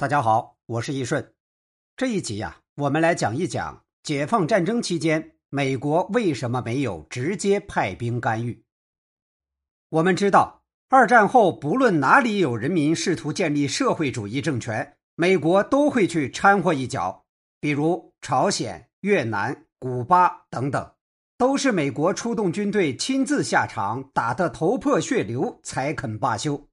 [0.00, 1.32] 大家好，我是易顺。
[1.96, 8.62] 这一集呀，我们来讲一讲解放战争期间美国为什么没有直接派兵干预。
[9.88, 17.24] 我们知道，二战后不论哪里有人民试图建立社会主义政权，美国都会去掺和一脚，
[17.58, 20.92] 比如朝鲜、越南、古巴等等，
[21.36, 26.68] 都是美国出动军队亲自下场，打得头破血流才肯罢休。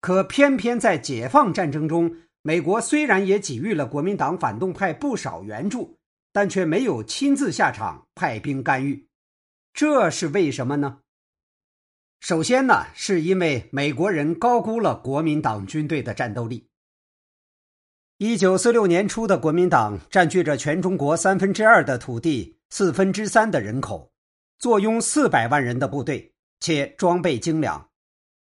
[0.00, 2.16] 可偏偏在解放战争中，
[2.48, 5.98] 美国虽然也给予了国民党反动派不少援助，
[6.32, 9.06] 但却没有亲自下场派兵干预，
[9.74, 11.00] 这是为什么呢？
[12.20, 16.66] 首先呢，是因为美国人高估了国民党军队的战斗力。
[18.16, 24.10] 一九四六年初的国民党占据着全中国三分之二的土地、四分之三的人口，
[24.58, 27.90] 坐拥四百万人的部队，且装备精良；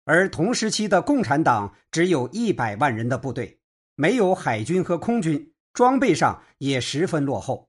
[0.06, 3.59] 而同时期的共产党只有一百万人的部队。
[4.00, 7.68] 没有海军和空军，装备上也十分落后。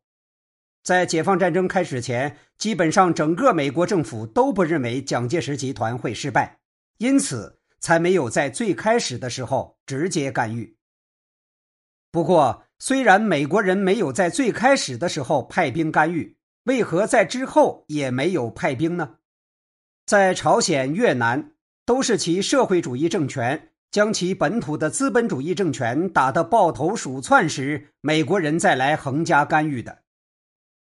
[0.85, 6.61] 在解放战争开始前，基本上整个美国政府都不认为蒋介石集团会失败，
[6.99, 10.77] 因此才没有在最开始的时候直接干预。
[12.13, 19.17] 不过，虽然美国人没有在最开始的时候派兵干预，为何在之后也没有派兵呢？
[20.07, 23.70] 在朝鲜、越南都是其社会主义政权。
[23.91, 30.03] 将其本土的资本主义政权打得抱头鼠窜时，美国人再来横加干预的；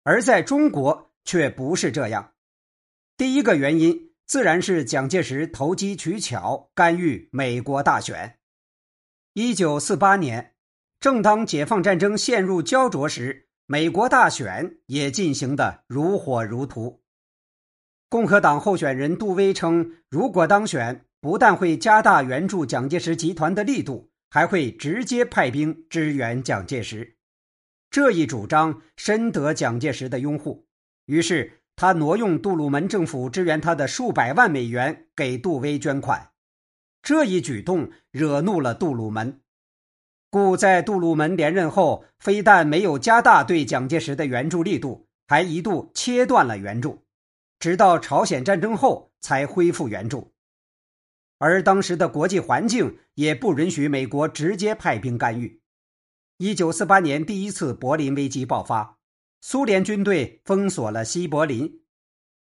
[0.03, 2.33] 而在中国却不是这样。
[3.17, 8.39] 第一个原因自然是蒋介石投机取巧，干预美国大选。
[9.33, 10.53] 一九四八年，
[11.01, 17.01] 正当解放战争陷入焦灼时，美国大选也进行的如火如荼。
[18.07, 21.05] 共和党候选人杜威称，如果当选。
[21.23, 27.15] 不但会加大援助蒋介石集团的力度，还会直接派兵支援蒋介石。
[27.89, 30.67] 这一主张深得蒋介石的拥护，
[31.05, 36.31] 于是他挪用杜鲁门政府支援他的数百万美元给杜威捐款。
[37.01, 39.39] 这一举动惹怒了杜鲁门，
[40.29, 47.05] 故在杜鲁门连任后，非但没有加大对蒋介石的援助力度，还一度切断了援助，
[47.59, 50.32] 直到朝鲜战争后才恢复援助。
[51.43, 55.61] 而当时的国际环境也不允许美国直接派兵干预。
[56.37, 58.97] 一九四八年，第一次柏林危机爆发，
[59.41, 61.81] 苏联军队封锁了西柏林，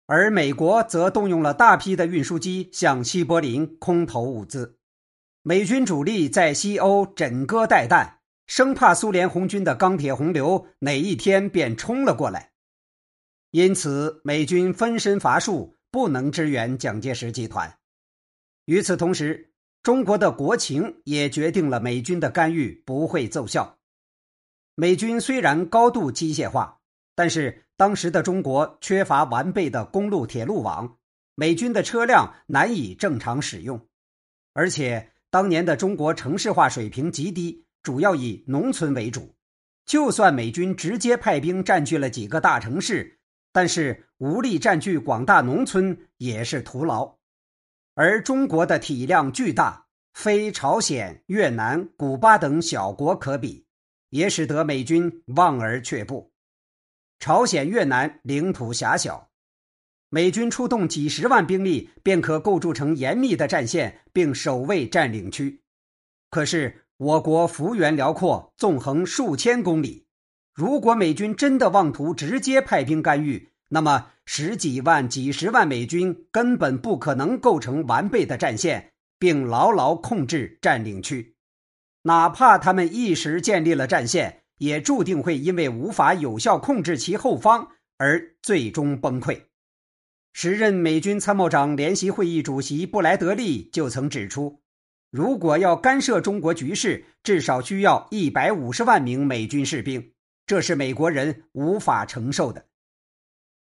[0.06, 4.80] 而美国则动用了大批的运输机向西柏林空投物资。
[5.42, 12.54] 美军主力在西欧枕戈待旦，生怕苏联红军的钢铁洪流哪一天便冲了过来。
[13.52, 17.78] 因此，美军分身乏术，不能支援蒋介石集团。
[18.68, 19.50] 与此同时，
[19.82, 23.78] 中国的国情也决定了美军的干预不会奏效。
[24.76, 26.82] 美军虽然高度机械化，
[27.16, 30.98] 但是当时的中国缺乏完备的公路铁路网，
[31.36, 33.88] 美军的车辆难以正常使用，
[34.52, 39.34] 而且当年的中国城市化水平极低，主要以农村为主。
[39.86, 43.18] 就算美军直接派兵占据了几个大城市，
[43.54, 47.16] 但是无力占据广大农村也是徒劳。
[48.00, 53.66] 而中国的体量巨大，非朝鲜、越南、古巴等小国可比，
[54.12, 56.32] 也使得美军望而却步。
[57.18, 59.32] 朝鲜、越南领土狭小，
[60.10, 65.64] 美军出动几十万兵力便可构筑成严密的战线，并守卫占领区。
[66.30, 70.06] 可是我国幅员辽阔，纵横数千公里，
[70.54, 81.38] 如果美军真的妄图直接派兵干预，那么，十几万、几十万美军根本不可能构成完备的战线，并牢牢控制占领区。
[82.04, 89.44] 哪怕他们一时建立了战线，也注定会因为无法有效控制其后方而最终崩溃。
[90.34, 94.62] 时任美军参谋长联席会议主席布莱德利就曾指出，
[95.10, 100.12] 如果要干涉中国局势，至少需要一百五十万名美军士兵，
[100.46, 102.67] 这是美国人无法承受的。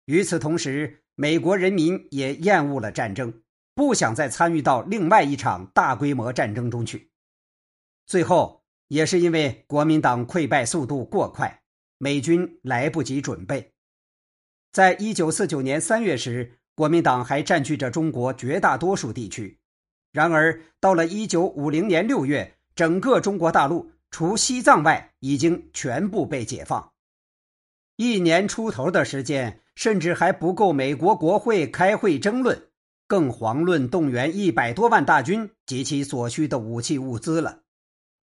[0.08, 3.42] 与此同时，美国人民也厌恶了战争，
[3.76, 7.12] 不想再参与到另外一场大规模战争中去。
[8.06, 11.62] 最后，也是因为国民党溃败速度过快，
[11.98, 13.74] 美军来不及准备。
[14.72, 19.58] 在一九四九年三月时，国民党还占据着中国绝大多数地区；
[20.14, 26.94] 然而，到了一九五零年六月，整个中国大陆除西藏外，已经全部被解放。
[27.98, 29.60] 一年出头的时间。
[29.78, 32.70] 甚至还不够美国国会开会争论，
[33.08, 37.62] 更遑论动员一百多万大军及其所需的武器物资了。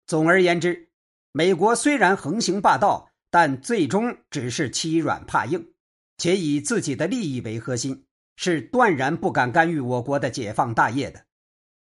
[0.06, 0.90] 总而言之，
[1.32, 5.72] 美国虽然横行霸道，但最终只是欺软怕硬，
[6.16, 8.04] 且以自己的利益为核心，
[8.36, 11.24] 是断然不敢干预我国的解放大业的。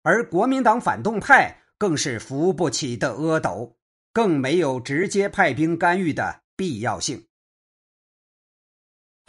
[0.03, 3.77] 而国民党反动派更是扶不起的阿斗，
[4.11, 7.26] 更没有直接派兵干预的必要性。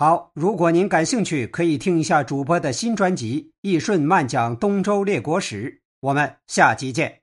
[0.00, 7.23] 好，如果您感兴趣，可以听一下主播的新专辑《易顺漫讲东周列国史》，我们下集见。